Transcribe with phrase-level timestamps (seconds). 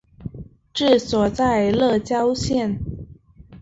[0.73, 2.79] 治所在乐郊县。